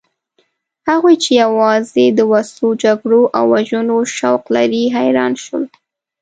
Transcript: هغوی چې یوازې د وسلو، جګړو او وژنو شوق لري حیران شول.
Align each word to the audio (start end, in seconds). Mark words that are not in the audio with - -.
هغوی 0.89 1.15
چې 1.23 1.31
یوازې 1.43 2.05
د 2.09 2.19
وسلو، 2.31 2.69
جګړو 2.83 3.21
او 3.37 3.43
وژنو 3.53 3.97
شوق 4.17 4.43
لري 4.55 4.83
حیران 4.95 5.33
شول. 5.43 5.63